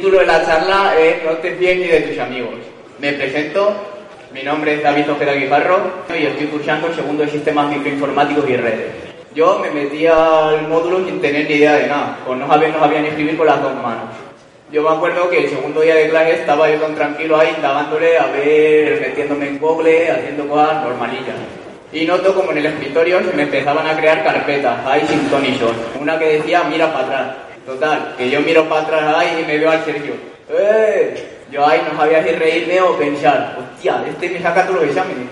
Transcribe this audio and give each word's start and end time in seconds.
título 0.00 0.20
de 0.20 0.26
la 0.26 0.46
charla 0.46 0.94
es 0.98 1.22
No 1.24 1.32
te 1.32 1.56
fíes 1.56 1.76
ni 1.76 1.86
de 1.86 2.00
tus 2.00 2.18
amigos. 2.18 2.54
Me 3.00 3.12
presento, 3.12 3.70
mi 4.32 4.42
nombre 4.42 4.72
es 4.72 4.82
David 4.82 5.10
Ojeda 5.10 5.34
Guijarro 5.34 5.78
y 6.18 6.24
estoy 6.24 6.46
cursando 6.46 6.86
el 6.86 6.94
segundo 6.94 7.22
de 7.22 7.30
Sistemas 7.30 7.68
Microinformáticos 7.68 8.48
y 8.48 8.56
Redes. 8.56 8.92
Yo 9.34 9.58
me 9.58 9.70
metí 9.70 10.06
al 10.06 10.66
módulo 10.68 11.04
sin 11.04 11.20
tener 11.20 11.46
ni 11.46 11.56
idea 11.56 11.74
de 11.74 11.86
nada, 11.86 12.18
pues 12.26 12.38
no 12.38 12.48
sabía, 12.48 12.70
no 12.70 13.08
escribir 13.08 13.36
con 13.36 13.46
las 13.46 13.62
dos 13.62 13.74
manos. 13.74 14.08
Yo 14.72 14.82
me 14.82 14.88
acuerdo 14.88 15.28
que 15.28 15.44
el 15.44 15.50
segundo 15.50 15.82
día 15.82 15.96
de 15.96 16.08
clase 16.08 16.32
estaba 16.32 16.70
yo 16.70 16.78
tan 16.78 16.94
tranquilo 16.94 17.38
ahí, 17.38 17.52
indagándole, 17.54 18.16
a 18.16 18.26
ver, 18.28 19.02
metiéndome 19.02 19.48
en 19.48 19.58
Google, 19.58 20.10
haciendo 20.10 20.48
cosas 20.48 20.82
normalillas. 20.82 21.36
Y 21.92 22.06
noto 22.06 22.34
como 22.34 22.52
en 22.52 22.58
el 22.58 22.66
escritorio 22.66 23.18
se 23.22 23.36
me 23.36 23.42
empezaban 23.42 23.86
a 23.86 23.98
crear 23.98 24.24
carpetas, 24.24 24.78
ahí 24.86 25.02
sin 25.06 25.28
ton 25.28 25.44
y. 25.44 25.60
Una 26.00 26.18
que 26.18 26.38
decía, 26.38 26.62
mira 26.64 26.90
para 26.90 27.04
atrás. 27.04 27.49
Total, 27.70 28.14
que 28.18 28.28
yo 28.28 28.40
miro 28.40 28.68
para 28.68 28.82
atrás 28.82 29.14
ahí 29.16 29.42
y 29.42 29.46
me 29.46 29.56
veo 29.56 29.70
al 29.70 29.84
Sergio. 29.84 30.14
¡Eh! 30.50 31.14
Yo 31.52 31.64
ahí 31.64 31.80
no 31.88 31.96
sabía 31.96 32.20
si 32.24 32.32
reírme 32.32 32.80
o 32.80 32.96
pensar, 32.96 33.56
hostia, 33.60 34.02
este 34.08 34.28
me 34.28 34.42
saca 34.42 34.66
todos 34.66 34.80
los 34.80 34.88
exámenes. 34.88 35.28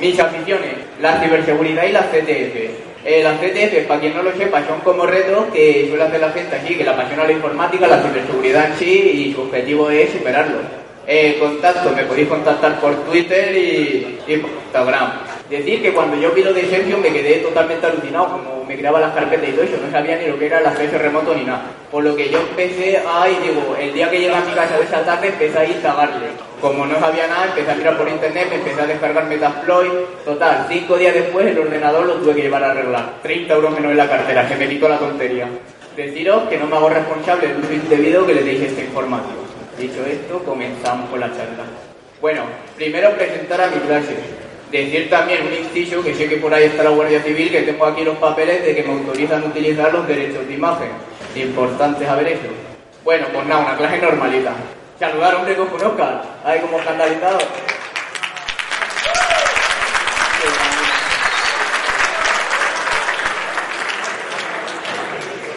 Mis 0.00 0.18
aficiones, 0.18 0.72
la 1.02 1.20
ciberseguridad 1.20 1.84
y 1.84 1.92
la 1.92 2.00
CTF. 2.00 2.56
Eh, 3.04 3.22
las 3.22 3.36
CTF, 3.38 3.86
para 3.86 4.00
quien 4.00 4.14
no 4.14 4.22
lo 4.22 4.34
sepa, 4.34 4.66
son 4.66 4.80
como 4.80 5.04
retos 5.04 5.48
que 5.52 5.84
suele 5.88 6.04
hacer 6.04 6.20
la 6.20 6.30
gente 6.30 6.56
aquí, 6.56 6.76
que 6.76 6.84
le 6.84 6.90
apasiona 6.90 7.24
la 7.24 7.32
informática, 7.32 7.86
la 7.86 8.00
ciberseguridad 8.00 8.70
en 8.70 8.76
sí 8.78 9.26
y 9.28 9.34
su 9.34 9.42
objetivo 9.42 9.90
es 9.90 10.12
superarlo. 10.12 10.60
Eh, 11.06 11.36
contacto, 11.38 11.90
me 11.90 12.04
podéis 12.04 12.28
contactar 12.28 12.80
por 12.80 13.04
Twitter 13.04 13.54
y, 13.54 14.18
y 14.26 14.36
por 14.38 14.50
Instagram. 14.50 15.12
Decir 15.52 15.82
que 15.82 15.92
cuando 15.92 16.16
yo 16.16 16.30
vi 16.30 16.42
lo 16.42 16.54
de 16.54 16.64
Sergio 16.64 16.96
me 16.96 17.12
quedé 17.12 17.34
totalmente 17.40 17.86
alucinado, 17.86 18.28
como 18.28 18.64
me 18.64 18.74
creaba 18.74 18.98
las 18.98 19.12
carpetas 19.12 19.50
y 19.50 19.52
todo 19.52 19.64
eso, 19.64 19.76
no 19.84 19.92
sabía 19.92 20.16
ni 20.16 20.26
lo 20.26 20.38
que 20.38 20.46
era 20.46 20.60
el 20.60 20.66
acceso 20.66 20.96
remoto 20.96 21.34
ni 21.34 21.44
nada. 21.44 21.64
Por 21.90 22.02
lo 22.02 22.16
que 22.16 22.30
yo 22.30 22.40
empecé 22.40 22.96
a, 22.96 23.28
y 23.28 23.34
digo, 23.46 23.76
el 23.78 23.92
día 23.92 24.08
que 24.08 24.18
llegué 24.18 24.34
a 24.34 24.40
mi 24.40 24.52
casa 24.54 24.78
de 24.78 24.84
esa 24.84 25.04
tarde 25.04 25.28
empecé 25.28 25.58
a 25.58 25.66
instalarle. 25.66 26.28
Como 26.58 26.86
no 26.86 26.98
sabía 26.98 27.26
nada, 27.26 27.48
empecé 27.48 27.70
a 27.70 27.74
mirar 27.74 27.98
por 27.98 28.08
internet, 28.08 28.46
me 28.48 28.54
empecé 28.54 28.80
a 28.80 28.86
descargar 28.86 29.26
Metasploit. 29.26 29.92
Total, 30.24 30.64
cinco 30.70 30.96
días 30.96 31.12
después 31.12 31.46
el 31.46 31.58
ordenador 31.58 32.06
lo 32.06 32.14
tuve 32.14 32.34
que 32.34 32.42
llevar 32.44 32.64
a 32.64 32.70
arreglar. 32.70 33.20
30 33.22 33.52
euros 33.52 33.72
menos 33.72 33.90
en 33.90 33.98
la 33.98 34.08
cartera, 34.08 34.48
que 34.48 34.56
me 34.56 34.66
quitó 34.70 34.88
la 34.88 34.98
tontería. 34.98 35.48
Deciros 35.94 36.48
que 36.48 36.56
no 36.56 36.66
me 36.66 36.76
hago 36.76 36.88
responsable 36.88 37.48
del 37.48 37.58
uso 37.58 37.74
indebido 37.74 38.26
que 38.26 38.36
le 38.36 38.42
deis 38.42 38.62
este 38.62 38.84
informativo. 38.84 39.42
Dicho 39.78 40.02
esto, 40.06 40.38
comenzamos 40.46 41.10
con 41.10 41.20
la 41.20 41.26
charla. 41.26 41.64
Bueno, 42.22 42.44
primero 42.74 43.10
presentar 43.10 43.60
a 43.60 43.66
mi 43.66 43.80
clase. 43.80 44.41
Decir 44.72 45.10
también 45.10 45.46
un 45.46 45.52
inciso 45.52 46.02
que 46.02 46.14
sé 46.14 46.26
que 46.30 46.38
por 46.38 46.54
ahí 46.54 46.64
está 46.64 46.82
la 46.82 46.88
Guardia 46.88 47.22
Civil, 47.22 47.50
que 47.50 47.60
tengo 47.60 47.84
aquí 47.84 48.02
los 48.04 48.16
papeles 48.16 48.64
de 48.64 48.74
que 48.74 48.82
me 48.82 48.94
autorizan 48.94 49.42
a 49.42 49.46
utilizar 49.46 49.92
los 49.92 50.08
derechos 50.08 50.48
de 50.48 50.54
imagen. 50.54 50.88
Importante 51.36 52.06
saber 52.06 52.28
eso. 52.28 52.48
Bueno, 53.04 53.26
pues 53.34 53.46
nada, 53.46 53.66
una 53.66 53.76
clase 53.76 53.98
normalita. 53.98 54.54
Saludar, 54.98 55.34
hombre, 55.34 55.54
que 55.54 55.60
os 55.60 55.68
conozcan. 55.68 56.22
Ahí 56.42 56.58
como 56.60 56.78
escandalizado. 56.78 57.38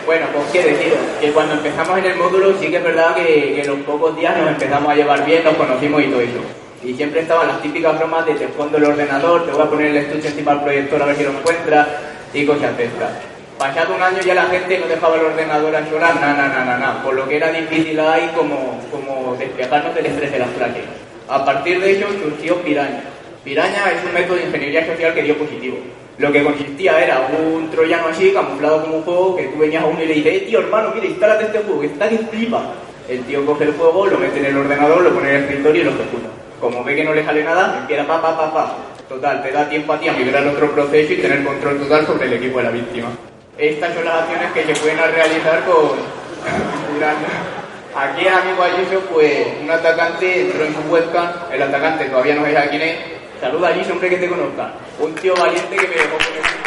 Bueno, 0.06 0.26
pues 0.34 0.46
qué 0.52 0.62
deciros, 0.62 1.00
que 1.22 1.32
cuando 1.32 1.54
empezamos 1.54 1.98
en 2.00 2.06
el 2.06 2.16
módulo 2.18 2.60
sí 2.60 2.68
que 2.68 2.78
es 2.78 2.84
verdad 2.84 3.16
que, 3.16 3.24
que 3.24 3.62
en 3.62 3.68
los 3.68 3.80
pocos 3.80 4.14
días 4.18 4.38
nos 4.38 4.50
empezamos 4.50 4.92
a 4.92 4.96
llevar 4.96 5.26
bien, 5.26 5.46
nos 5.46 5.56
conocimos 5.56 6.04
y 6.04 6.08
todo 6.08 6.20
eso. 6.20 6.65
Y 6.86 6.94
siempre 6.94 7.22
estaban 7.22 7.48
las 7.48 7.62
típicas 7.64 7.98
bromas 7.98 8.28
de 8.28 8.36
te 8.36 8.46
escondo 8.46 8.78
el 8.78 8.84
ordenador, 8.84 9.44
te 9.46 9.52
voy 9.52 9.62
a 9.64 9.70
poner 9.70 9.88
el 9.88 9.98
estuche 9.98 10.28
encima 10.28 10.54
del 10.54 10.62
proyector 10.62 11.02
a 11.02 11.06
ver 11.06 11.16
si 11.16 11.24
lo 11.24 11.32
encuentras 11.32 11.88
y 12.32 12.46
cosas 12.46 12.78
de 12.78 12.84
estas. 12.84 13.12
Pasado 13.58 13.96
un 13.96 14.04
año 14.04 14.22
ya 14.22 14.36
la 14.36 14.46
gente 14.46 14.78
no 14.78 14.86
dejaba 14.86 15.16
el 15.16 15.26
ordenador 15.26 15.76
a 15.76 15.90
llorar, 15.90 16.16
nada, 16.16 16.34
nada, 16.34 16.64
nada, 16.64 16.78
nada, 16.78 17.04
por 17.04 17.16
lo 17.16 17.28
que 17.28 17.38
era 17.38 17.52
difícil 17.52 18.00
ahí 18.00 18.30
como, 18.36 18.80
como 18.92 19.36
despejarnos 19.36 19.96
del 19.96 20.06
estrés 20.06 20.32
de 20.32 20.40
las 20.40 20.50
clases. 20.50 20.84
A 21.28 21.44
partir 21.44 21.80
de 21.80 21.92
ello 21.92 22.08
surgió 22.22 22.58
Piraña. 22.62 23.02
Piraña 23.44 23.92
es 23.92 24.06
un 24.06 24.14
método 24.14 24.36
de 24.36 24.44
ingeniería 24.44 24.86
social 24.86 25.14
que 25.16 25.24
dio 25.24 25.38
positivo. 25.38 25.78
Lo 26.20 26.32
que 26.32 26.44
consistía 26.44 27.04
era 27.04 27.30
un 27.32 27.72
troyano 27.72 28.08
así, 28.10 28.32
camuflado 28.32 28.84
como 28.84 28.98
un 28.98 29.04
juego, 29.04 29.36
que 29.36 29.48
tú 29.48 29.58
venías 29.58 29.84
a 29.84 29.88
uno 29.88 30.04
y 30.04 30.06
le 30.06 30.14
dices, 30.14 30.34
eh 30.34 30.46
tío 30.48 30.60
hermano, 30.60 30.92
mira, 30.94 31.08
instálate 31.08 31.46
este 31.46 31.60
juego, 31.60 31.82
que 31.82 31.88
está 31.88 32.08
que 32.08 32.20
flipa. 32.20 32.74
El 33.10 33.22
tío 33.24 33.46
coge 33.46 33.64
el 33.64 33.74
juego, 33.74 34.06
lo 34.06 34.18
mete 34.18 34.40
en 34.40 34.46
el 34.46 34.58
ordenador, 34.58 35.02
lo 35.02 35.14
pone 35.14 35.30
en 35.30 35.36
el 35.36 35.42
escritorio 35.44 35.82
y 35.82 35.86
lo 35.86 35.92
ejecuta. 35.92 36.25
Como 36.66 36.84
ve 36.84 36.96
que 36.96 37.04
no 37.04 37.14
le 37.14 37.24
sale 37.24 37.44
nada, 37.44 37.78
empieza 37.78 38.08
pa, 38.08 38.20
pa, 38.20 38.36
pa, 38.36 38.52
pa. 38.52 38.76
Total, 39.08 39.44
te 39.44 39.52
da 39.52 39.70
tiempo 39.70 39.94
a 39.94 40.00
ti 40.00 40.08
a 40.08 40.14
migrar 40.14 40.48
otro 40.48 40.72
proceso 40.72 41.14
y 41.14 41.18
tener 41.18 41.44
control 41.44 41.78
total 41.78 42.08
sobre 42.08 42.26
el 42.26 42.34
equipo 42.34 42.58
de 42.58 42.64
la 42.64 42.72
víctima. 42.72 43.10
Estas 43.56 43.94
son 43.94 44.04
las 44.04 44.24
acciones 44.24 44.52
que 44.52 44.64
se 44.64 44.74
pueden 44.82 44.98
realizar 44.98 45.64
con... 45.66 45.92
Aquí 47.96 48.26
el 48.26 48.34
amigo 48.34 48.64
Ayuso, 48.64 49.00
pues 49.14 49.46
un 49.62 49.70
atacante 49.70 50.42
entró 50.42 50.66
en 50.66 50.74
su 50.74 50.82
webcam, 50.92 51.34
el 51.54 51.62
atacante 51.62 52.06
todavía 52.06 52.34
no 52.34 52.42
sabe 52.42 52.70
quién 52.72 52.82
es. 52.82 52.98
Saluda 53.40 53.68
Ayuso, 53.68 53.94
hombre 53.94 54.10
que 54.10 54.18
te 54.18 54.28
conozca. 54.28 54.72
Un 55.00 55.14
tío 55.14 55.36
valiente 55.36 55.76
que 55.76 55.88
me 55.88 55.94
dejó 55.94 56.18
poner 56.18 56.65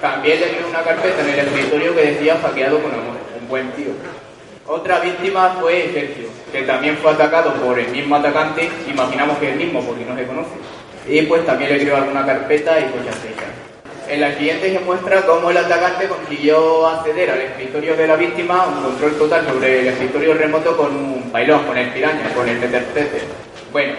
También 0.00 0.40
le 0.40 0.48
dio 0.48 0.68
una 0.68 0.82
carpeta 0.82 1.20
en 1.20 1.28
el 1.28 1.38
escritorio 1.40 1.94
que 1.94 2.12
decía 2.12 2.38
hackeado 2.42 2.80
con 2.80 2.90
amor. 2.90 3.16
Un 3.40 3.48
buen 3.48 3.70
tío. 3.72 3.90
Otra 4.66 5.00
víctima 5.00 5.56
fue 5.60 5.90
Sergio, 5.92 6.28
que 6.52 6.62
también 6.62 6.96
fue 6.98 7.10
atacado 7.12 7.52
por 7.54 7.78
el 7.78 7.88
mismo 7.88 8.16
atacante, 8.16 8.70
imaginamos 8.88 9.36
que 9.38 9.50
el 9.50 9.56
mismo 9.56 9.82
porque 9.82 10.04
no 10.04 10.16
se 10.16 10.26
conoce. 10.26 10.50
Y 11.08 11.22
pues 11.22 11.44
también 11.44 11.72
le 11.72 11.80
creó 11.80 11.96
alguna 11.96 12.24
carpeta 12.24 12.78
y 12.78 12.84
cosas 12.84 13.16
hechas. 13.24 13.50
En 14.08 14.20
la 14.20 14.34
siguiente 14.36 14.72
se 14.72 14.78
muestra 14.80 15.22
cómo 15.22 15.50
el 15.50 15.56
atacante 15.56 16.08
consiguió 16.08 16.86
acceder 16.86 17.30
al 17.30 17.40
escritorio 17.40 17.96
de 17.96 18.06
la 18.06 18.16
víctima, 18.16 18.66
un 18.66 18.82
control 18.82 19.18
total 19.18 19.46
sobre 19.46 19.80
el 19.80 19.88
escritorio 19.88 20.34
remoto 20.34 20.76
con 20.76 20.94
un 20.94 21.32
bailón, 21.32 21.64
con 21.64 21.76
el 21.76 21.90
piraña, 21.90 22.32
con 22.34 22.48
el 22.48 22.58
Meterpreter. 22.58 23.22
Bueno, 23.72 23.92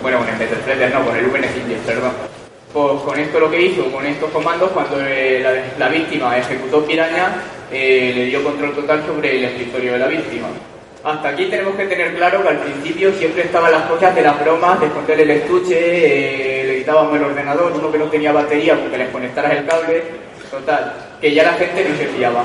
bueno, 0.00 0.18
con 0.18 0.28
el 0.28 0.36
Meterpreter 0.36 0.92
no, 0.92 1.04
con 1.04 1.16
el 1.16 1.26
VNCID, 1.26 1.76
perdón. 1.84 2.31
Pues 2.72 3.02
con 3.02 3.18
esto 3.18 3.38
lo 3.38 3.50
que 3.50 3.60
hizo, 3.60 3.84
con 3.92 4.06
estos 4.06 4.30
comandos, 4.30 4.70
cuando 4.70 4.96
eh, 4.98 5.40
la, 5.42 5.52
la, 5.78 5.92
víctima 5.92 6.38
ejecutó 6.38 6.82
piraña, 6.86 7.34
eh, 7.70 8.12
le 8.14 8.24
dio 8.26 8.42
control 8.42 8.74
total 8.74 9.04
sobre 9.06 9.36
el 9.36 9.44
escritorio 9.44 9.92
de 9.92 9.98
la 9.98 10.06
víctima. 10.06 10.48
Hasta 11.04 11.28
aquí 11.28 11.46
tenemos 11.46 11.74
que 11.74 11.84
tener 11.84 12.14
claro 12.14 12.42
que 12.42 12.48
al 12.48 12.58
principio 12.58 13.12
siempre 13.12 13.42
estaban 13.42 13.72
las 13.72 13.82
cosas 13.82 14.14
de 14.14 14.22
las 14.22 14.40
bromas, 14.40 14.80
de 14.80 14.86
esconder 14.86 15.20
el 15.20 15.30
estuche, 15.32 15.76
eh, 15.78 16.64
le 16.64 16.78
quitábamos 16.78 17.14
el 17.16 17.24
ordenador, 17.24 17.72
uno 17.72 17.92
que 17.92 17.98
no 17.98 18.06
tenía 18.06 18.32
batería 18.32 18.74
porque 18.80 18.96
le 18.96 19.10
conectaras 19.10 19.52
el 19.52 19.66
cable, 19.66 20.02
total, 20.50 20.94
que 21.20 21.34
ya 21.34 21.42
la 21.42 21.52
gente 21.52 21.86
no 21.86 21.96
se 21.96 22.06
fiaba. 22.06 22.44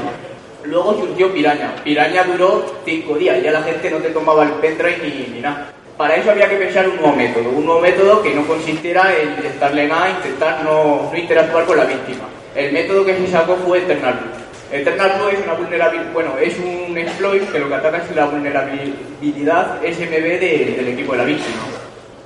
Luego 0.65 0.93
surgió 0.95 1.31
Piraña. 1.31 1.73
Piraña 1.83 2.23
duró 2.25 2.65
cinco 2.83 3.15
días, 3.15 3.41
ya 3.41 3.51
la 3.51 3.61
gente 3.61 3.89
no 3.89 3.97
te 3.99 4.09
tomaba 4.09 4.43
el 4.43 4.51
pendrive 4.53 5.29
ni 5.33 5.39
nada. 5.39 5.71
Para 5.97 6.15
eso 6.15 6.29
había 6.29 6.47
que 6.47 6.57
pensar 6.57 6.87
un 6.87 6.97
nuevo 6.97 7.15
método, 7.15 7.49
un 7.49 7.65
nuevo 7.65 7.81
método 7.81 8.21
que 8.21 8.31
no 8.35 8.45
consistiera 8.45 9.11
en 9.19 9.31
inyectarle 9.39 9.87
nada, 9.87 10.11
intentar 10.11 10.63
no, 10.63 11.09
no 11.11 11.17
interactuar 11.17 11.65
con 11.65 11.75
la 11.75 11.85
víctima. 11.85 12.25
El 12.55 12.71
método 12.71 13.03
que 13.03 13.17
se 13.17 13.27
sacó 13.27 13.55
fue 13.55 13.79
Eternal 13.79 14.13
Blue. 14.13 14.79
Eternal 14.79 15.13
Blue 15.17 15.29
es 15.29 15.39
una 15.43 15.53
vulnerabilidad, 15.53 16.13
bueno, 16.13 16.37
es 16.37 16.55
un 16.59 16.95
exploit 16.95 17.51
que 17.51 17.57
lo 17.57 17.67
que 17.67 17.73
ataca 17.73 17.97
es 17.97 18.15
la 18.15 18.25
vulnerabilidad 18.25 19.81
SMB 19.81 20.39
de, 20.39 20.75
del 20.77 20.87
equipo 20.89 21.13
de 21.13 21.17
la 21.17 21.23
víctima. 21.23 21.57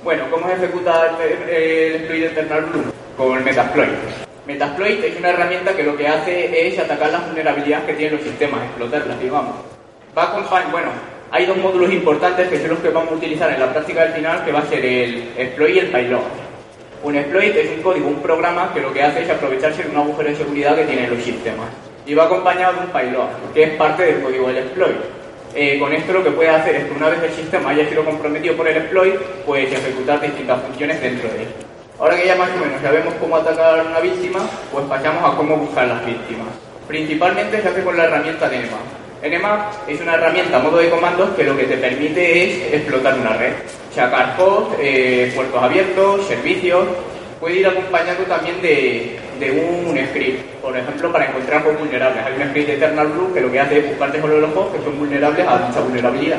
Bueno, 0.04 0.24
¿cómo 0.30 0.48
se 0.48 0.54
ejecuta 0.54 1.16
el, 1.48 1.94
exploit 1.94 2.20
de 2.20 2.26
Eternal 2.26 2.64
Blue? 2.66 2.84
Con 3.16 3.42
Metasploit. 3.42 3.90
Metasploit 4.46 5.02
es 5.02 5.18
una 5.18 5.30
herramienta 5.30 5.74
que 5.74 5.84
lo 5.84 5.96
que 5.96 6.08
hace 6.08 6.68
es 6.68 6.78
atacar 6.78 7.10
las 7.10 7.24
vulnerabilidades 7.24 7.86
que 7.86 7.94
tienen 7.94 8.16
los 8.16 8.24
sistemas, 8.26 8.64
explotarlas, 8.64 9.18
digamos. 9.18 9.54
Va 10.18 10.34
bueno, 10.70 10.90
hay 11.32 11.46
dos 11.46 11.56
módulos 11.56 11.90
importantes 11.90 12.46
que 12.48 12.60
son 12.60 12.68
los 12.68 12.78
que 12.80 12.90
vamos 12.90 13.12
a 13.12 13.14
utilizar 13.14 13.50
en 13.50 13.58
la 13.58 13.72
práctica 13.72 14.04
del 14.04 14.12
final, 14.12 14.44
que 14.44 14.52
va 14.52 14.58
a 14.58 14.66
ser 14.66 14.84
el 14.84 15.30
exploit 15.38 15.76
y 15.76 15.78
el 15.78 15.86
payload. 15.86 16.20
Un 17.02 17.16
exploit 17.16 17.56
es 17.56 17.70
un 17.70 17.82
código, 17.82 18.08
un 18.08 18.20
programa 18.20 18.70
que 18.74 18.80
lo 18.80 18.92
que 18.92 19.02
hace 19.02 19.22
es 19.22 19.30
aprovecharse 19.30 19.82
de 19.82 19.90
un 19.90 19.96
agujero 19.96 20.28
de 20.28 20.36
seguridad 20.36 20.76
que 20.76 20.84
tienen 20.84 21.08
los 21.10 21.22
sistemas. 21.22 21.68
y 22.04 22.14
va 22.14 22.24
acompañado 22.24 22.74
de 22.74 22.80
un 22.80 22.86
payload, 22.88 23.28
que 23.54 23.62
es 23.62 23.70
parte 23.76 24.02
del 24.02 24.22
código 24.22 24.48
del 24.48 24.58
exploit. 24.58 24.96
Eh, 25.54 25.78
con 25.78 25.92
esto 25.92 26.12
lo 26.12 26.24
que 26.24 26.32
puede 26.32 26.50
hacer 26.50 26.74
es 26.74 26.84
que 26.84 26.92
una 26.92 27.08
vez 27.08 27.22
el 27.22 27.30
sistema 27.30 27.70
haya 27.70 27.88
sido 27.88 28.04
comprometido 28.04 28.56
por 28.56 28.68
el 28.68 28.76
exploit, 28.76 29.14
pues 29.46 29.72
ejecutar 29.72 30.20
distintas 30.20 30.60
funciones 30.62 31.00
dentro 31.00 31.28
de 31.30 31.42
él. 31.44 31.48
Ahora 31.98 32.16
que 32.16 32.26
ya 32.26 32.34
más 32.34 32.50
o 32.50 32.58
menos 32.58 32.82
sabemos 32.82 33.14
cómo 33.20 33.36
atacar 33.36 33.78
a 33.78 33.84
una 33.84 34.00
víctima, 34.00 34.40
pues 34.72 34.84
pasamos 34.86 35.32
a 35.32 35.36
cómo 35.36 35.56
buscar 35.56 35.86
las 35.86 36.04
víctimas. 36.04 36.48
Principalmente 36.88 37.62
se 37.62 37.68
hace 37.68 37.84
con 37.84 37.96
la 37.96 38.04
herramienta 38.04 38.48
de 38.48 38.58
Nmap. 39.22 39.40
Nmap 39.40 39.88
es 39.88 40.00
una 40.00 40.14
herramienta 40.14 40.58
modo 40.58 40.78
de 40.78 40.90
comandos 40.90 41.30
que 41.30 41.44
lo 41.44 41.56
que 41.56 41.64
te 41.64 41.76
permite 41.76 42.44
es 42.44 42.74
explotar 42.74 43.14
una 43.18 43.34
red, 43.34 43.52
sacar 43.94 44.34
hosts, 44.38 44.76
eh, 44.80 45.30
puertos 45.34 45.62
abiertos, 45.62 46.26
servicios, 46.26 46.86
puede 47.38 47.60
ir 47.60 47.66
acompañado 47.66 48.24
también 48.24 48.60
de, 48.60 49.18
un 49.42 49.98
script, 50.10 50.60
por 50.62 50.76
ejemplo, 50.76 51.10
para 51.10 51.26
encontrar 51.26 51.66
hosts 51.66 51.78
vulnerables. 51.80 52.24
Hay 52.24 52.34
un 52.34 52.48
script 52.50 52.68
de 52.68 52.74
Eternal 52.74 53.08
Blue 53.08 53.32
que 53.32 53.40
lo 53.40 53.50
que 53.50 53.60
hace 53.60 53.78
es 53.78 53.88
buscarte 53.88 54.20
solo 54.20 54.40
los 54.40 54.56
hosts 54.56 54.78
que 54.78 54.84
son 54.84 54.98
vulnerables 54.98 55.46
a 55.46 55.66
dicha 55.66 55.80
vulnerabilidad. 55.80 56.38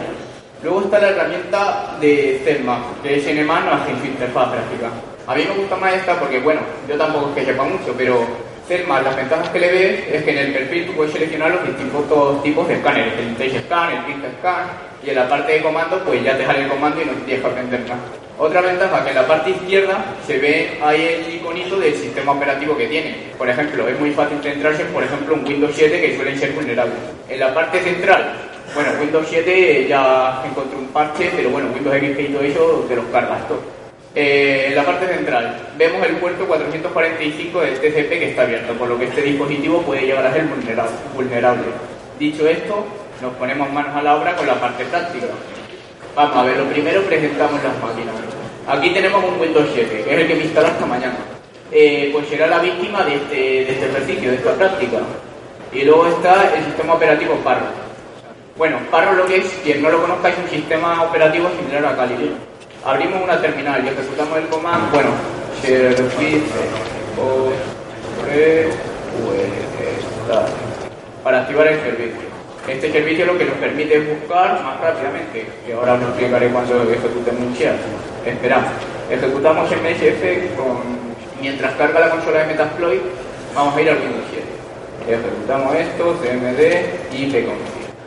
Luego 0.63 0.81
está 0.81 1.00
la 1.00 1.09
herramienta 1.09 1.97
de 2.00 2.41
CELMA, 2.45 2.85
que 3.03 3.18
es 3.18 3.25
NMAN 3.25 3.68
en 3.89 4.00
su 4.00 4.06
interfaz 4.06 4.51
gráfica. 4.53 4.89
A 5.27 5.35
mí 5.35 5.44
me 5.47 5.56
gusta 5.56 5.75
más 5.75 5.94
esta 5.94 6.18
porque, 6.18 6.39
bueno, 6.39 6.62
yo 6.88 6.95
tampoco 6.97 7.30
es 7.30 7.35
que 7.35 7.51
sepa 7.51 7.63
mucho, 7.63 7.94
pero 7.97 8.25
CELMA, 8.68 9.01
las 9.01 9.15
ventajas 9.15 9.50
que 9.50 9.60
le 9.60 9.71
ves 9.71 10.04
es 10.10 10.24
que 10.24 10.31
en 10.31 10.38
el 10.38 10.54
perfil 10.54 10.86
tú 10.86 10.94
puedes 10.94 11.12
seleccionar 11.12 11.51
los 11.51 11.65
distintos 11.65 12.44
tipos 12.44 12.68
de 12.68 12.75
escáneres, 12.75 13.13
el 13.19 13.36
Touch 13.36 13.62
Scan, 13.65 13.92
el 13.92 14.06
Quick 14.06 14.39
Scan, 14.39 14.68
y 15.06 15.10
en 15.10 15.15
la 15.15 15.27
parte 15.27 15.51
de 15.51 15.62
comando 15.62 16.00
pues 16.06 16.24
ya 16.24 16.38
te 16.38 16.45
sale 16.45 16.63
el 16.63 16.69
comando 16.69 17.01
y 17.01 17.06
no 17.06 17.12
tienes 17.25 17.44
que 17.44 17.50
aprender 17.50 17.81
nada. 17.81 18.01
Otra 18.39 18.62
ventaja 18.62 19.04
que 19.04 19.10
en 19.10 19.15
la 19.15 19.27
parte 19.27 19.50
izquierda 19.51 20.06
se 20.25 20.38
ve 20.39 20.80
ahí 20.81 21.25
el 21.27 21.36
iconito 21.36 21.77
del 21.77 21.94
sistema 21.94 22.31
operativo 22.31 22.75
que 22.75 22.88
tiene. 22.88 23.15
Por 23.38 23.48
ejemplo, 23.48 23.88
es 23.88 24.00
muy 24.00 24.12
fácil 24.12 24.39
centrarse, 24.42 24.86
por 24.86 25.04
ejemplo, 25.04 25.36
en 25.36 25.45
Windows 25.45 25.74
7 25.75 26.01
que 26.01 26.16
suelen 26.16 26.39
ser 26.39 26.51
vulnerables. 26.54 26.95
En 27.30 27.39
la 27.39 27.54
parte 27.54 27.80
central, 27.81 28.33
bueno, 28.74 28.89
Windows 29.00 29.27
7 29.30 29.86
ya 29.88 30.42
encontré 30.50 30.77
un 30.80 30.88
parche, 30.88 31.31
pero 31.36 31.50
bueno, 31.51 31.69
Windows 31.74 31.95
XP 31.95 32.19
y 32.19 32.33
todo 32.33 32.44
eso 32.44 32.86
te 32.88 32.95
los 32.95 33.06
cargas 33.06 33.48
todo. 33.48 33.82
Eh, 34.15 34.65
en 34.68 34.75
la 34.75 34.83
parte 34.83 35.07
central 35.07 35.57
vemos 35.75 36.06
el 36.07 36.18
puerto 36.18 36.45
445 36.45 37.62
del 37.62 37.80
TCP 37.80 38.10
que 38.10 38.30
está 38.30 38.44
abierto, 38.44 38.74
por 38.74 38.88
lo 38.88 39.00
que 39.00 39.06
este 39.06 39.24
dispositivo 39.24 39.81
puede 39.81 40.06
llegar 40.06 40.25
a 40.25 40.33
ser 40.33 40.45
vulnerable. 41.15 41.65
Dicho 42.19 42.48
esto, 42.48 42.86
nos 43.21 43.33
ponemos 43.33 43.71
manos 43.71 43.95
a 43.95 44.04
la 44.04 44.15
obra 44.15 44.36
con 44.36 44.45
la 44.45 44.60
parte 44.60 44.86
práctica. 44.86 45.27
Vamos 46.15 46.38
a 46.38 46.44
ver, 46.44 46.57
lo 46.57 46.65
primero 46.65 47.01
presentamos 47.01 47.63
las 47.63 47.74
máquinas. 47.81 48.13
Aquí 48.68 48.92
tenemos 48.92 49.24
un 49.24 49.39
Windows 49.39 49.68
7, 49.74 50.04
que 50.04 50.13
es 50.13 50.19
el 50.19 50.27
que 50.27 50.36
me 50.36 50.44
instaló 50.44 50.68
esta 50.68 50.86
mañana. 50.86 51.18
Eh, 51.71 52.09
pues 52.13 52.27
será 52.27 52.45
la 52.45 52.59
víctima 52.59 53.04
de 53.04 53.16
este, 53.16 53.36
de 53.36 53.71
este 53.71 53.86
ejercicio, 53.88 54.30
de 54.30 54.36
esta 54.38 54.54
práctica. 54.54 55.00
Y 55.74 55.81
luego 55.81 56.07
está 56.07 56.54
el 56.56 56.66
sistema 56.66 56.94
operativo 56.94 57.33
Parro. 57.44 57.66
Bueno, 58.56 58.77
Parro 58.92 59.13
lo 59.13 59.25
que 59.25 59.38
es, 59.38 59.59
quien 59.63 59.81
no 59.81 59.89
lo 59.89 60.01
conozca, 60.01 60.30
es 60.30 60.38
un 60.38 60.50
sistema 60.50 61.01
operativo 61.01 61.50
similar 61.57 61.83
a 61.88 61.95
Kali. 61.95 62.31
Abrimos 62.85 63.24
una 63.24 63.41
terminal 63.41 63.81
y 63.85 63.88
ejecutamos 63.88 64.38
el 64.38 64.47
comando, 64.47 64.88
bueno, 64.91 65.12
o 67.18 67.51
para 71.24 71.41
activar 71.41 71.68
el 71.68 71.80
servicio. 71.80 72.33
Este 72.68 72.91
servicio 72.91 73.25
lo 73.25 73.38
que 73.38 73.45
nos 73.45 73.56
permite 73.56 73.95
es 73.95 74.19
buscar 74.19 74.62
más 74.62 74.81
rápidamente, 74.81 75.47
que 75.65 75.74
ahora 75.74 75.94
os 75.94 76.01
explicaré 76.01 76.50
cuando 76.50 76.91
ejecutemos 76.91 77.41
un 77.41 77.53
share. 77.53 77.75
Esperamos. 78.25 78.71
Ejecutamos 79.09 79.69
MSF 79.69 80.57
con... 80.57 80.77
mientras 81.39 81.75
carga 81.75 82.01
la 82.01 82.09
consola 82.09 82.39
de 82.39 82.45
Metasploit, 82.47 83.01
vamos 83.56 83.77
a 83.77 83.81
ir 83.81 83.89
al 83.89 83.97
Windows 83.97 84.25
7. 85.06 85.19
Ejecutamos 85.19 85.75
esto, 85.75 86.19
cmd, 86.21 86.59
IP 87.18 87.47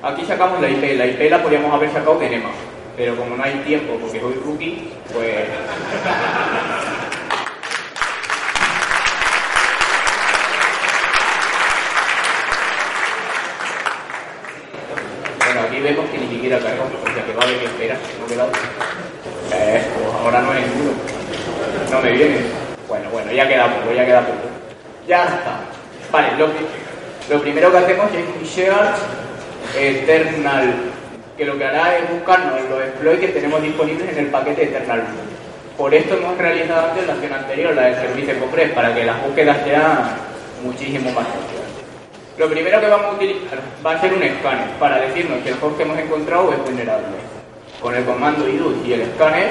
Aquí 0.03 0.25
sacamos 0.27 0.61
la 0.61 0.69
IP. 0.69 0.99
La 0.99 1.07
IP 1.07 1.31
la 1.31 1.43
podríamos 1.43 1.73
haber 1.73 1.91
sacado 1.93 2.19
de 2.19 2.31
NEMA, 2.31 2.51
pero 2.97 3.17
como 3.17 3.37
no 3.37 3.43
hay 3.43 3.55
tiempo 3.67 3.99
porque 4.01 4.21
soy 4.21 4.35
rookie, 4.45 4.91
pues 5.13 5.45
aquí 15.67 15.81
vemos 15.81 16.07
que 16.11 16.19
ni 16.19 16.29
siquiera 16.29 16.59
carga, 16.59 16.85
o 16.85 17.15
sea 17.15 17.25
que 17.25 17.33
va 17.33 17.43
a 17.43 17.47
que 17.47 17.65
esperar, 17.65 17.99
no 18.21 18.27
queda 18.27 18.47
eh, 19.53 19.83
pues 19.95 20.15
ahora 20.15 20.43
no 20.43 20.51
hay 20.51 20.63
ninguno. 20.63 20.93
No 21.91 22.01
me 22.01 22.13
viene. 22.13 22.39
Bueno, 22.89 23.11
bueno, 23.11 23.33
ya 23.33 23.49
queda 23.49 23.69
poco, 23.69 23.95
ya 23.95 24.05
queda 24.05 24.21
poco. 24.21 24.49
Ya 25.07 25.25
está. 25.25 25.61
Vale, 26.11 26.37
lo, 26.37 26.49
lo 27.31 27.43
primero 27.43 27.71
que 27.71 27.79
hacemos 27.79 28.11
es 28.13 28.49
share 28.49 28.95
eternal, 29.79 30.75
que 31.37 31.45
lo 31.45 31.59
que 31.59 31.65
hará 31.65 31.99
es 31.99 32.11
buscarnos 32.11 32.61
los 32.71 32.83
exploits 32.83 33.21
que 33.21 33.29
tenemos 33.29 33.63
disponibles 33.63 34.11
en 34.11 34.19
el 34.19 34.27
paquete 34.27 34.65
eternal. 34.65 35.03
Por 35.77 35.95
esto 35.95 36.15
hemos 36.15 36.39
realizado 36.39 36.89
antes 36.89 37.07
la 37.07 37.13
acción 37.13 37.33
anterior, 37.35 37.75
la 37.75 37.83
del 37.83 37.95
servicio 37.97 38.39
Copres, 38.41 38.71
para 38.73 38.95
que 38.95 39.05
las 39.05 39.23
búsquedas 39.23 39.59
sean 39.65 39.99
muchísimo 40.63 41.13
más 41.13 41.27
fáciles. 41.27 41.67
Lo 42.39 42.49
primero 42.49 42.81
que 42.81 42.89
vamos 42.89 43.07
a 43.07 43.13
utilizar 43.13 43.59
va 43.85 43.93
a 43.93 44.01
ser 44.01 44.15
un 44.15 44.23
escáner 44.23 44.69
para 44.79 45.01
decirnos 45.01 45.43
que 45.43 45.51
el 45.51 45.57
host 45.61 45.77
que 45.77 45.83
hemos 45.83 45.99
encontrado 45.99 46.53
es 46.53 46.59
vulnerable. 46.59 47.17
Con 47.81 47.95
el 47.95 48.05
comando 48.05 48.49
ido 48.49 48.73
y 48.85 48.95
el 48.95 49.03
escáner 49.03 49.49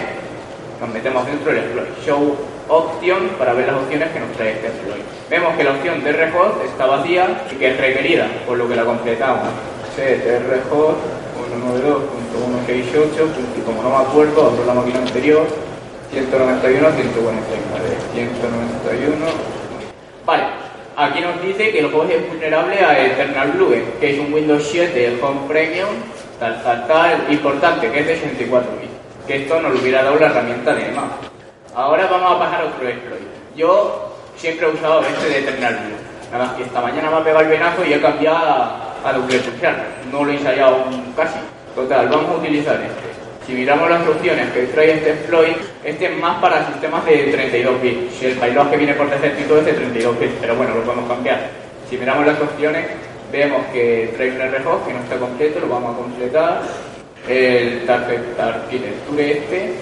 nos 0.80 0.90
metemos 0.90 1.26
dentro 1.26 1.52
del 1.52 1.64
exploit. 1.64 1.88
Show 2.04 2.36
option 2.68 3.30
para 3.38 3.54
ver 3.54 3.68
las 3.68 3.76
opciones 3.76 4.10
que 4.10 4.20
nos 4.20 4.32
trae 4.34 4.54
este 4.54 4.68
exploit. 4.68 5.04
Vemos 5.30 5.56
que 5.56 5.64
la 5.64 5.72
opción 5.72 6.04
de 6.04 6.12
rhost 6.12 6.64
está 6.66 6.86
vacía 6.88 7.44
y 7.52 7.56
que 7.56 7.70
es 7.70 7.78
requerida, 7.78 8.28
por 8.48 8.58
lo 8.58 8.68
que 8.68 8.76
la 8.76 8.86
completamos. 8.86 9.50
192.168, 9.96 11.25
y 13.58 13.62
como 13.62 13.84
no 13.84 13.90
me 13.90 14.04
acuerdo, 14.04 14.48
abro 14.48 14.66
la 14.66 14.74
máquina 14.74 15.00
anterior, 15.00 15.46
191, 16.12 16.92
149, 16.92 17.98
191. 18.14 19.26
Vale, 20.26 20.44
Aquí 20.98 21.20
nos 21.20 21.42
dice 21.42 21.72
que 21.72 21.80
el 21.80 21.94
host 21.94 22.10
es 22.10 22.26
vulnerable 22.30 22.80
a 22.80 23.06
Eternal 23.06 23.52
Blue, 23.52 23.76
que 24.00 24.14
es 24.14 24.20
un 24.20 24.34
Windows 24.34 24.66
7 24.72 25.20
Home 25.22 25.42
Premium, 25.46 25.90
tal, 26.40 26.64
tal, 26.64 26.88
tal, 26.88 27.26
importante, 27.30 27.92
que 27.92 28.00
es 28.00 28.08
de 28.08 28.16
64 28.16 28.72
bits. 28.80 28.94
Que 29.28 29.44
esto 29.44 29.62
nos 29.62 29.74
lo 29.74 29.80
hubiera 29.82 30.04
dado 30.04 30.18
la 30.18 30.28
herramienta 30.28 30.74
de 30.74 30.88
EMA. 30.88 31.04
Ahora 31.76 32.08
vamos 32.10 32.32
a 32.32 32.40
pasar 32.40 32.62
a 32.62 32.66
otro 32.68 32.88
exploit. 32.88 33.24
Yo 33.58 34.16
siempre 34.38 34.68
he 34.68 34.70
usado 34.70 35.02
este 35.02 35.28
de 35.28 35.40
Eternal 35.40 35.76
Blue. 35.76 36.32
Nada 36.32 36.46
más 36.46 36.56
que 36.56 36.64
esta 36.64 36.80
mañana 36.80 37.10
me 37.10 37.18
ha 37.18 37.24
pegado 37.26 37.42
el 37.42 37.50
venazo 37.50 37.86
y 37.86 37.94
he 37.94 38.00
cambiado 38.00 38.85
a 39.06 39.14
Double 39.14 39.40
No 40.12 40.24
lo 40.24 40.32
he 40.32 40.36
ensayado 40.36 40.86
casi. 41.16 41.40
Total, 41.76 42.08
vamos 42.10 42.32
a 42.32 42.38
utilizar 42.38 42.76
este. 42.76 43.16
Si 43.46 43.54
miramos 43.54 43.88
las 43.90 44.08
opciones 44.08 44.50
que 44.52 44.64
trae 44.64 44.94
este 44.94 45.12
exploit, 45.12 45.58
este 45.84 46.06
es 46.06 46.18
más 46.20 46.42
para 46.42 46.66
sistemas 46.66 47.06
de 47.06 47.32
32 47.32 47.82
bits. 47.82 48.24
El 48.24 48.38
payload 48.38 48.72
que 48.72 48.78
viene 48.78 48.94
por 48.96 49.10
defecto 49.10 49.60
es 49.60 49.66
de 49.66 49.74
32 49.74 50.20
bits, 50.20 50.34
pero 50.42 50.56
bueno, 50.56 50.74
lo 50.74 50.82
podemos 50.82 51.08
cambiar. 51.08 51.50
Si 51.88 51.98
miramos 51.98 52.26
las 52.26 52.42
opciones, 52.42 52.88
vemos 53.32 53.64
que 53.72 54.14
trae 54.16 54.32
un 54.32 54.40
RHOS 54.40 54.88
que 54.88 54.94
no 54.94 55.00
está 55.00 55.18
completo, 55.18 55.60
lo 55.60 55.68
vamos 55.68 55.94
a 55.94 55.98
completar. 55.98 56.62
El 57.28 57.86
target 57.86 58.40
architecture 58.40 59.32
este, 59.32 59.74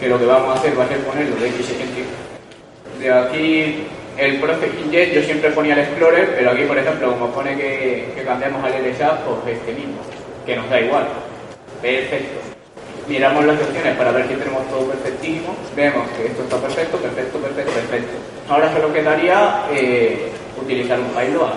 que 0.00 0.08
lo 0.08 0.18
que 0.18 0.26
vamos 0.26 0.56
a 0.56 0.58
hacer 0.58 0.78
va 0.78 0.84
a 0.84 0.88
ser 0.88 0.98
ponerlo 0.98 1.36
de 1.36 1.48
x 1.48 1.66
De 2.98 3.12
aquí 3.12 3.86
el 4.16 4.40
Processing 4.40 4.90
Jet 4.90 5.14
yo 5.14 5.22
siempre 5.22 5.50
ponía 5.50 5.74
el 5.74 5.80
Explorer, 5.80 6.34
pero 6.36 6.50
aquí 6.50 6.64
por 6.64 6.78
ejemplo 6.78 7.12
como 7.12 7.32
pone 7.32 7.56
que, 7.56 8.12
que 8.14 8.22
cambiamos 8.24 8.64
al 8.64 8.72
LSA, 8.72 9.24
pues 9.24 9.56
este 9.56 9.72
mismo, 9.72 9.98
que 10.46 10.56
nos 10.56 10.68
da 10.68 10.80
igual. 10.80 11.08
Perfecto 11.80 12.52
miramos 13.08 13.44
las 13.44 13.60
opciones 13.60 13.96
para 13.96 14.12
ver 14.12 14.28
si 14.28 14.34
tenemos 14.34 14.66
todo 14.68 14.88
perfectísimo, 14.88 15.56
vemos 15.74 16.08
que 16.10 16.26
esto 16.26 16.42
está 16.42 16.56
perfecto, 16.58 16.96
perfecto, 16.98 17.38
perfecto, 17.38 17.72
perfecto. 17.72 18.12
Ahora 18.48 18.72
solo 18.72 18.92
quedaría 18.92 19.64
eh, 19.72 20.30
utilizar 20.60 20.98
un 20.98 21.08
payload. 21.08 21.52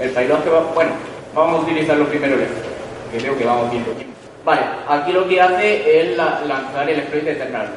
El 0.00 0.10
payload 0.10 0.42
que 0.42 0.50
va, 0.50 0.60
bueno, 0.74 0.92
vamos 1.34 1.60
a 1.60 1.62
utilizarlo 1.64 2.06
primero 2.06 2.36
que 2.36 3.18
creo 3.18 3.38
que 3.38 3.44
vamos 3.44 3.70
viendo. 3.70 3.92
Vale, 4.44 4.62
aquí 4.88 5.12
lo 5.12 5.28
que 5.28 5.40
hace 5.40 6.00
es 6.00 6.16
lanzar 6.16 6.88
el 6.88 6.98
exploit 6.98 7.24
de 7.24 7.32
Eternal 7.32 7.68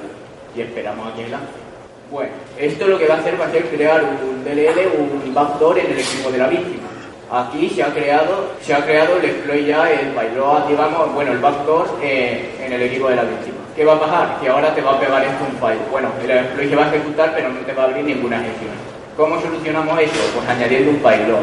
y 0.55 0.61
esperamos 0.61 1.11
a 1.11 1.15
que 1.15 1.27
lance. 1.27 1.70
Bueno, 2.11 2.31
esto 2.59 2.87
lo 2.87 2.99
que 2.99 3.07
va 3.07 3.15
a 3.15 3.17
hacer 3.19 3.39
va 3.39 3.45
a 3.45 3.51
ser 3.51 3.63
crear 3.69 4.03
un 4.03 4.43
DLL, 4.43 4.99
un 4.99 5.33
backdoor 5.33 5.79
en 5.79 5.91
el 5.91 5.99
equipo 5.99 6.29
de 6.29 6.37
la 6.39 6.47
víctima. 6.47 6.89
Aquí 7.31 7.69
se 7.69 7.83
ha 7.83 7.93
creado, 7.93 8.49
se 8.61 8.73
ha 8.73 8.83
creado 8.83 9.15
el 9.15 9.23
exploit 9.23 9.65
ya, 9.65 9.89
el 9.89 10.07
payload, 10.07 10.67
digamos, 10.67 11.13
bueno, 11.13 11.31
el 11.31 11.37
backdoor 11.37 11.87
eh, 12.03 12.53
en 12.59 12.73
el 12.73 12.81
equipo 12.81 13.07
de 13.07 13.15
la 13.15 13.23
víctima. 13.23 13.59
¿Qué 13.77 13.85
va 13.85 13.93
a 13.93 13.99
pasar? 14.01 14.41
Que 14.41 14.49
ahora 14.49 14.75
te 14.75 14.81
va 14.81 14.91
a 14.91 14.99
pegar 14.99 15.23
esto 15.23 15.45
un 15.49 15.57
file. 15.57 15.79
Bueno, 15.89 16.09
el 16.21 16.31
exploit 16.31 16.69
se 16.69 16.75
va 16.75 16.83
a 16.83 16.87
ejecutar, 16.89 17.33
pero 17.33 17.47
no 17.47 17.59
te 17.61 17.71
va 17.71 17.83
a 17.83 17.85
abrir 17.85 18.03
ninguna 18.03 18.39
gestión. 18.39 18.71
¿Cómo 19.15 19.39
solucionamos 19.39 19.97
esto? 20.01 20.19
Pues 20.35 20.49
añadiendo 20.49 20.91
un 20.91 20.97
payload. 20.97 21.39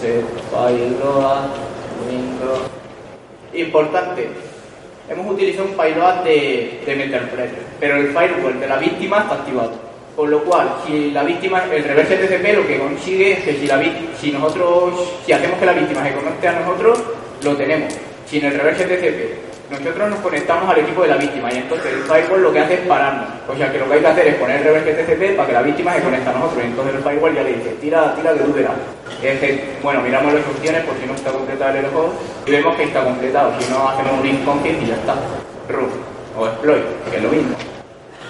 Set 0.00 0.24
payload, 0.50 1.50
window. 2.04 2.58
Importante, 3.54 4.28
hemos 5.08 5.32
utilizado 5.32 5.68
un 5.68 5.76
payload 5.76 6.24
de, 6.24 6.82
de 6.84 7.60
pero 7.78 7.96
el 7.96 8.08
firewall 8.08 8.58
de 8.58 8.66
la 8.66 8.76
víctima 8.76 9.18
está 9.20 9.34
activado. 9.34 9.89
Con 10.20 10.30
lo 10.30 10.44
cual, 10.44 10.68
si 10.86 11.12
la 11.12 11.22
víctima, 11.22 11.64
el 11.72 11.82
reverse 11.82 12.14
TCP 12.14 12.54
lo 12.54 12.66
que 12.66 12.78
consigue 12.78 13.32
es 13.32 13.38
que 13.38 13.54
si, 14.20 14.30
nosotros, 14.30 14.92
si 15.24 15.32
hacemos 15.32 15.58
que 15.58 15.64
la 15.64 15.72
víctima 15.72 16.04
se 16.04 16.12
conecte 16.12 16.46
a 16.46 16.60
nosotros, 16.60 17.02
lo 17.42 17.56
tenemos. 17.56 17.90
Si 18.26 18.36
el 18.38 18.52
reverse 18.52 18.84
TCP 18.84 19.70
nosotros 19.70 20.10
nos 20.10 20.18
conectamos 20.18 20.68
al 20.68 20.80
equipo 20.80 21.04
de 21.04 21.08
la 21.08 21.16
víctima 21.16 21.50
y 21.50 21.56
entonces 21.56 21.90
el 21.94 22.02
firewall 22.02 22.42
lo 22.42 22.52
que 22.52 22.60
hace 22.60 22.74
es 22.74 22.80
pararnos. 22.80 23.30
O 23.48 23.56
sea 23.56 23.72
que 23.72 23.78
lo 23.78 23.88
que 23.88 23.94
hay 23.94 24.00
que 24.00 24.06
hacer 24.08 24.28
es 24.28 24.34
poner 24.34 24.56
el 24.58 24.64
reverse 24.64 24.92
TCP 24.92 25.36
para 25.36 25.46
que 25.46 25.54
la 25.54 25.62
víctima 25.62 25.94
se 25.94 26.02
conecte 26.02 26.28
a 26.28 26.32
nosotros. 26.34 26.64
Y 26.64 26.66
entonces 26.66 26.94
el 26.96 27.02
firewall 27.02 27.34
ya 27.34 27.42
le 27.42 27.52
dice, 27.54 27.70
tira, 27.80 28.14
tira 28.14 28.34
de 28.34 28.44
Uber. 28.44 28.68
Es 29.22 29.82
bueno, 29.82 30.02
miramos 30.02 30.34
las 30.34 30.46
opciones 30.46 30.84
por 30.84 30.98
si 30.98 31.06
no 31.06 31.14
está 31.14 31.32
completado 31.32 31.78
el 31.78 31.86
host 31.86 32.20
y 32.44 32.50
vemos 32.50 32.76
que 32.76 32.82
está 32.82 33.02
completado. 33.04 33.54
Si 33.58 33.70
no, 33.70 33.88
hacemos 33.88 34.20
un 34.20 34.26
inconfig 34.26 34.82
y 34.82 34.86
ya 34.86 34.96
está. 34.96 35.14
Root 35.70 35.92
o 36.36 36.46
exploit, 36.46 36.84
que 37.10 37.16
es 37.16 37.22
lo 37.22 37.30
mismo. 37.30 37.56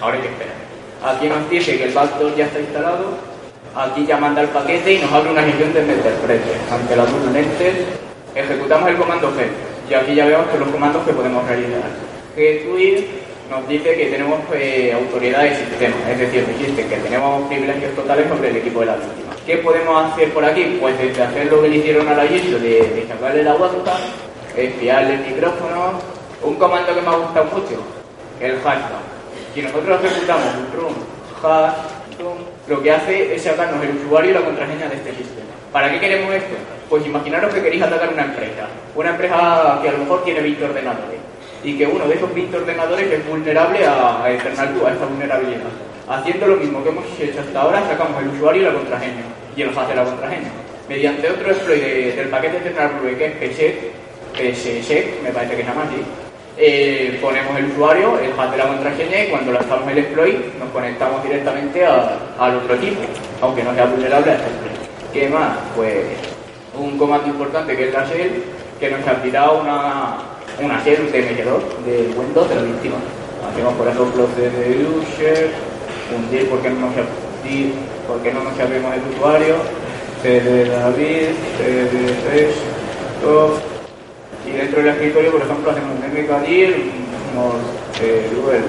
Ahora 0.00 0.14
hay 0.14 0.23
que 0.23 0.28
esperar. 0.28 0.60
Aquí 1.02 1.28
nos 1.28 1.49
dice 1.49 1.78
que 1.78 1.85
el 1.85 1.92
backdoor 1.92 2.37
ya 2.37 2.45
está 2.45 2.61
instalado. 2.61 3.30
Aquí 3.75 4.04
ya 4.04 4.16
manda 4.16 4.42
el 4.42 4.49
paquete 4.49 4.95
y 4.95 4.99
nos 4.99 5.12
abre 5.12 5.30
una 5.30 5.42
gestión 5.42 5.73
de 5.73 5.80
interprete. 5.80 6.50
Ante 6.71 6.97
la 6.97 7.04
duda 7.07 7.40
ejecutamos 8.35 8.88
el 8.88 8.97
comando 8.97 9.28
G 9.28 9.90
y 9.90 9.95
aquí 9.95 10.14
ya 10.14 10.26
vemos 10.26 10.47
que 10.49 10.59
los 10.59 10.69
comandos 10.69 11.04
que 11.04 11.12
podemos 11.12 11.47
realizar. 11.47 11.83
GetWith 12.37 13.07
nos 13.50 13.66
dice 13.69 13.97
que 13.97 14.07
tenemos 14.07 14.38
eh, 14.54 14.92
autoridad 14.92 15.42
sistema, 15.49 15.97
es 16.09 16.19
decir, 16.21 16.47
existe 16.49 16.87
que 16.87 16.97
tenemos 16.97 17.49
privilegios 17.49 17.92
totales 17.97 18.28
sobre 18.28 18.50
el 18.50 18.57
equipo 18.59 18.80
de 18.80 18.87
la 18.87 18.95
víctima. 18.95 19.35
¿Qué 19.45 19.57
podemos 19.57 20.04
hacer 20.04 20.33
por 20.33 20.45
aquí? 20.45 20.78
Pues 20.80 20.97
desde 20.97 21.23
hacer 21.23 21.50
lo 21.50 21.61
que 21.61 21.69
le 21.69 21.76
hicieron 21.78 22.07
a 22.07 22.14
la 22.14 22.25
ISO 22.26 22.61
de, 22.61 22.83
de 22.83 23.07
sacarle 23.09 23.42
la 23.42 23.54
webcam, 23.54 23.99
espiarle 24.57 25.14
el 25.14 25.21
micrófono, 25.21 25.95
un 26.45 26.54
comando 26.54 26.95
que 26.95 27.02
me 27.02 27.09
ha 27.09 27.16
gustado 27.16 27.47
mucho, 27.47 27.83
el 28.40 28.61
hashtag. 28.61 29.10
Si 29.54 29.62
nosotros 29.62 30.04
ejecutamos 30.04 30.47
un 30.54 30.95
hash, 31.42 31.73
lo 32.69 32.83
que 32.83 32.92
hace 32.92 33.35
es 33.35 33.42
sacarnos 33.42 33.83
el 33.85 33.97
usuario 33.97 34.30
y 34.30 34.35
la 34.35 34.42
contraseña 34.42 34.88
de 34.88 34.97
este 34.97 35.11
sistema. 35.11 35.50
¿Para 35.73 35.90
qué 35.90 35.99
queremos 35.99 36.33
esto? 36.35 36.54
Pues 36.88 37.04
imaginaros 37.04 37.52
que 37.52 37.62
queréis 37.62 37.83
atacar 37.83 38.12
una 38.12 38.25
empresa, 38.25 38.69
una 38.95 39.11
empresa 39.11 39.78
que 39.83 39.88
a 39.88 39.92
lo 39.92 39.99
mejor 39.99 40.25
tiene 40.25 40.40
20 40.40 40.64
ordenadores 40.64 41.19
y 41.64 41.76
que 41.76 41.87
uno 41.87 42.07
de 42.07 42.14
esos 42.14 42.33
20 42.35 42.57
ordenadores 42.57 43.11
es 43.11 43.26
vulnerable 43.28 43.85
a, 43.87 44.23
a 44.23 44.25
a 44.25 44.30
esta 44.33 45.07
vulnerabilidad. 45.07 45.71
Haciendo 46.09 46.47
lo 46.47 46.57
mismo 46.57 46.83
que 46.83 46.88
hemos 46.90 47.04
hecho 47.21 47.40
hasta 47.40 47.61
ahora, 47.61 47.83
sacamos 47.87 48.23
el 48.23 48.28
usuario 48.28 48.62
y 48.62 48.64
la 48.64 48.73
contraseña, 48.73 49.23
y 49.57 49.64
nos 49.64 49.76
hace 49.76 49.95
la 49.95 50.04
contraseña. 50.04 50.50
Mediante 50.88 51.30
otro 51.30 51.50
exploit 51.50 51.83
del 51.83 52.28
paquete 52.28 52.61
central 52.61 52.90
que 53.04 54.49
es 54.49 54.59
PSEC, 54.59 55.23
me 55.23 55.30
parece 55.30 55.57
que 55.57 55.62
se 55.62 55.69
llama 55.69 55.85
así, 55.85 56.02
eh, 56.62 57.19
ponemos 57.23 57.59
el 57.59 57.71
usuario, 57.73 58.19
el 58.19 58.38
hash 58.38 58.50
de 58.50 58.57
la 58.59 58.69
contraseña 58.69 59.25
y 59.25 59.29
cuando 59.29 59.52
lanzamos 59.52 59.90
el 59.90 59.99
exploit 59.99 60.37
nos 60.59 60.69
conectamos 60.71 61.23
directamente 61.23 61.87
al 61.87 62.57
otro 62.57 62.75
equipo, 62.75 63.00
aunque 63.40 63.62
no 63.64 63.75
sea 63.75 63.87
vulnerable 63.87 64.31
a 64.31 64.35
este 64.35 64.47
exploit. 64.47 64.81
¿Qué 65.11 65.29
más? 65.31 65.57
Pues 65.75 66.05
un 66.79 66.99
comando 66.99 67.29
importante 67.29 67.75
que 67.75 67.88
es 67.88 67.95
la 67.95 68.05
shell, 68.05 68.45
que 68.79 68.90
nos 68.90 69.23
tirado 69.23 69.61
una, 69.62 70.19
una 70.62 70.85
shell, 70.85 71.00
un 71.00 71.09
TMG2 71.09 71.85
de 71.87 72.14
Windows 72.14 72.49
de 72.50 72.55
la 72.55 72.62
víctima. 72.62 72.97
Hacemos 73.50 73.75
por 73.75 73.88
ejemplo 73.88 74.29
cd 74.37 74.85
user, 74.85 75.50
un 76.14 76.49
porque 76.50 76.69
no 76.69 76.90
porque 78.07 78.33
no 78.33 78.45
nos 78.45 78.55
sabemos 78.57 78.95
el 78.95 79.14
usuario, 79.14 79.57
cd 80.23 80.69
David, 80.69 81.29
cd 81.57 82.50
esto, 83.19 83.69
y 84.47 84.50
dentro 84.52 84.82
del 84.82 84.88
escritorio 84.92 85.32
por 85.32 85.42
ejemplo 85.42 85.70
hacemos 85.70 85.90
un 85.90 86.06
mkdir, 86.06 86.90
un 87.37 88.37
Google. 88.37 88.62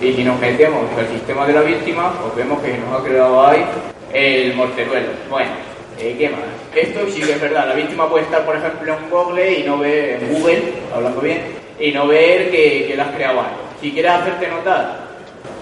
Y 0.00 0.12
si 0.12 0.24
nos 0.24 0.38
metemos 0.40 0.84
el 0.98 1.08
sistema 1.08 1.46
de 1.46 1.54
la 1.54 1.62
víctima, 1.62 2.12
pues 2.20 2.36
vemos 2.36 2.62
que 2.62 2.76
nos 2.76 3.00
ha 3.00 3.04
creado 3.04 3.46
ahí 3.46 3.64
el 4.12 4.54
morteruelo. 4.54 5.08
Bueno, 5.30 5.50
eh, 5.98 6.14
¿Qué 6.18 6.28
más? 6.28 6.40
Esto 6.74 7.00
sí 7.10 7.22
es 7.22 7.40
verdad. 7.40 7.68
La 7.68 7.74
víctima 7.74 8.08
puede 8.08 8.24
estar, 8.24 8.44
por 8.44 8.56
ejemplo, 8.56 8.92
en 8.92 9.10
Google 9.10 9.58
y 9.60 9.64
no 9.64 9.78
ver, 9.78 10.22
en 10.22 10.32
Google, 10.34 10.62
hablando 10.94 11.20
bien, 11.22 11.40
y 11.80 11.90
no 11.92 12.06
ver 12.06 12.50
que, 12.50 12.86
que 12.86 12.96
la 12.96 13.04
has 13.04 13.14
creado 13.14 13.40
algo. 13.40 13.56
Si 13.80 13.90
quieres 13.92 14.12
hacerte 14.12 14.48
notar, 14.48 15.06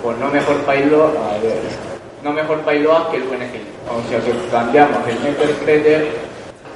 pues 0.03 0.19
no 0.19 0.29
mejor 0.31 0.57
payload, 0.63 1.17
a 1.17 1.39
ver, 1.39 1.61
no 2.23 2.33
mejor 2.33 2.61
payload 2.63 3.11
que 3.11 3.19
el 3.19 3.23
UNC. 3.23 3.75
O 3.89 4.09
sea 4.09 4.19
que 4.19 4.33
cambiamos 4.51 5.07
el 5.09 5.23
Netter 5.23 6.09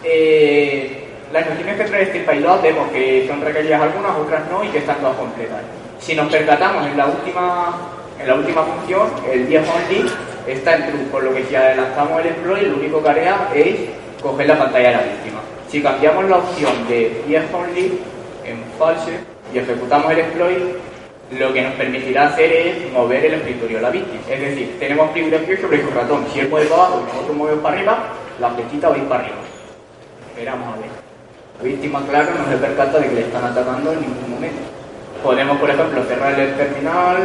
Eh, 0.04 0.97
las 1.32 1.46
instrucciones 1.46 1.76
que 1.76 1.84
trae 1.88 2.02
este 2.04 2.20
payload 2.20 2.62
vemos 2.62 2.90
que 2.90 3.26
son 3.28 3.40
requeridas 3.40 3.82
algunas, 3.82 4.16
otras 4.16 4.42
no, 4.50 4.64
y 4.64 4.68
que 4.68 4.78
están 4.78 4.96
todas 4.98 5.16
completas. 5.16 5.60
Si 5.98 6.14
nos 6.14 6.30
percatamos 6.32 6.86
en 6.86 6.96
la 6.96 7.06
última, 7.06 7.76
en 8.18 8.28
la 8.28 8.34
última 8.34 8.62
función, 8.62 9.08
el 9.30 9.46
10 9.46 9.68
only, 9.68 10.10
está 10.46 10.76
en 10.76 10.86
true, 10.86 11.04
por 11.10 11.22
lo 11.22 11.34
que 11.34 11.44
si 11.44 11.54
adelantamos 11.54 12.20
el 12.20 12.28
exploit, 12.28 12.62
lo 12.68 12.76
único 12.76 13.02
que 13.02 13.08
haría 13.08 13.48
es 13.54 13.76
coger 14.22 14.46
la 14.46 14.58
pantalla 14.58 14.88
de 14.88 14.96
la 14.96 15.02
víctima. 15.02 15.40
Si 15.68 15.82
cambiamos 15.82 16.24
la 16.24 16.38
opción 16.38 16.88
de 16.88 17.22
yes 17.28 17.44
only 17.52 18.00
en 18.46 18.64
false 18.78 19.20
y 19.52 19.58
ejecutamos 19.58 20.10
el 20.12 20.20
exploit, 20.20 20.58
lo 21.38 21.52
que 21.52 21.60
nos 21.60 21.74
permitirá 21.74 22.28
hacer 22.28 22.50
es 22.50 22.92
mover 22.92 23.26
el 23.26 23.34
escritorio 23.34 23.76
de 23.76 23.82
la 23.82 23.90
víctima. 23.90 24.22
Es 24.30 24.40
decir, 24.40 24.76
tenemos 24.80 25.10
privilegio 25.10 25.60
sobre 25.60 25.82
su 25.82 25.90
ratón. 25.90 26.26
Si 26.32 26.40
él 26.40 26.48
mueve 26.48 26.68
para 26.68 26.82
abajo 26.84 27.02
y 27.02 27.06
nosotros 27.12 27.36
movemos 27.36 27.62
para 27.62 27.76
arriba, 27.76 27.98
la 28.40 28.50
flechita 28.50 28.88
va 28.88 28.94
a 28.94 28.98
ir 28.98 29.04
para 29.04 29.24
arriba. 29.24 29.36
Esperamos 30.30 30.74
a 30.74 30.80
ver. 30.80 31.07
La 31.58 31.64
víctima, 31.64 32.00
claro, 32.08 32.30
no 32.38 32.48
se 32.48 32.56
percata 32.56 33.00
de 33.00 33.08
que 33.08 33.14
le 33.16 33.20
están 33.22 33.44
atacando 33.44 33.92
en 33.92 34.00
ningún 34.00 34.30
momento. 34.30 34.60
Podemos, 35.24 35.58
por 35.58 35.68
ejemplo, 35.68 36.04
cerrar 36.04 36.38
el 36.38 36.54
terminal, 36.54 37.16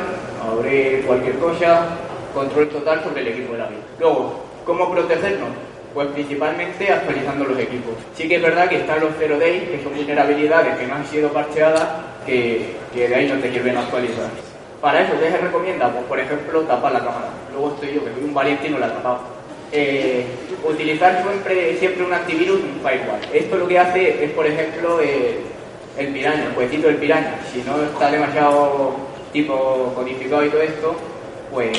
abrir 0.41 1.05
cualquier 1.05 1.37
cosa, 1.37 1.85
control 2.33 2.67
total 2.69 3.03
sobre 3.03 3.21
el 3.21 3.27
equipo 3.27 3.53
de 3.53 3.59
la 3.59 3.67
vida. 3.67 3.81
Luego, 3.99 4.39
¿cómo 4.65 4.91
protegernos? 4.91 5.49
Pues 5.93 6.07
principalmente 6.07 6.91
actualizando 6.91 7.45
los 7.45 7.59
equipos. 7.59 7.93
Sí 8.15 8.27
que 8.27 8.37
es 8.37 8.41
verdad 8.41 8.67
que 8.67 8.77
están 8.77 9.01
los 9.01 9.11
0 9.19 9.37
days, 9.37 9.69
que 9.69 9.83
son 9.83 9.93
vulnerabilidades 9.95 10.79
que 10.79 10.87
no 10.87 10.95
han 10.95 11.05
sido 11.05 11.29
parcheadas, 11.29 11.87
que, 12.25 12.75
de 12.95 13.15
ahí 13.15 13.27
no 13.27 13.39
te 13.39 13.51
sirven 13.51 13.77
actualizar. 13.77 14.29
Para 14.81 15.01
eso, 15.01 15.13
¿qué 15.19 15.29
se 15.29 15.37
recomienda? 15.37 15.89
Pues 15.91 16.05
por 16.05 16.19
ejemplo, 16.19 16.61
tapar 16.61 16.91
la 16.91 16.99
cámara. 16.99 17.29
Luego 17.51 17.75
estoy 17.75 17.93
yo, 17.93 18.03
que 18.03 18.11
soy 18.13 18.23
un 18.23 18.33
valiente 18.33 18.67
y 18.67 18.71
no 18.71 18.79
la 18.79 18.87
he 18.87 18.89
tapado. 18.89 19.19
Eh, 19.75 20.23
utilizar 20.63 21.23
siempre, 21.23 21.77
siempre 21.77 22.05
un 22.05 22.13
antivirus 22.13 22.59
un 22.59 22.79
firewall. 22.87 23.19
Esto 23.33 23.57
lo 23.57 23.67
que 23.67 23.79
hace 23.79 24.23
es, 24.23 24.31
por 24.31 24.45
ejemplo, 24.45 25.01
eh, 25.01 25.39
el 25.97 26.07
piraña, 26.13 26.45
el 26.45 26.53
jueguecito 26.53 26.87
del 26.87 26.97
piraña. 26.97 27.39
Si 27.51 27.63
no 27.63 27.81
está 27.83 28.11
demasiado 28.11 28.95
tipo 29.31 29.91
codificado 29.95 30.45
y 30.45 30.49
todo 30.49 30.61
esto, 30.61 30.95
pues 31.51 31.71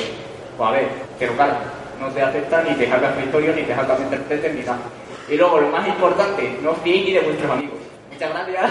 pues 0.57 0.69
a 0.69 0.73
ver, 0.73 0.89
que 1.19 1.27
lo 1.27 1.37
carga. 1.37 1.61
No 2.01 2.09
te 2.09 2.23
acepta 2.23 2.63
ni 2.63 2.75
te 2.75 2.89
saca 2.89 3.15
historia, 3.25 3.53
ni 3.55 3.63
te 3.63 3.75
saca 3.75 3.97
interprete, 3.99 4.53
ni 4.53 4.63
nada. 4.63 4.81
Y 5.29 5.37
luego, 5.37 5.61
lo 5.61 5.69
más 5.69 5.87
importante, 5.87 6.59
no 6.63 6.73
os 6.73 6.85
ni 6.85 7.13
de 7.13 7.21
vuestros 7.21 7.51
amigos. 7.51 7.79
Muchas 8.13 8.31
gracias. 8.31 8.71